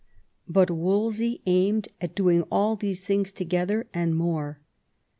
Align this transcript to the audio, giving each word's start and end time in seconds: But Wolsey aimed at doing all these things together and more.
But 0.47 0.71
Wolsey 0.71 1.43
aimed 1.45 1.89
at 2.01 2.15
doing 2.15 2.41
all 2.51 2.75
these 2.75 3.05
things 3.05 3.31
together 3.31 3.85
and 3.93 4.15
more. 4.15 4.59